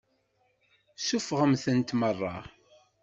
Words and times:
Suffɣemt-tent 1.07 1.95
meṛṛa. 1.99 2.35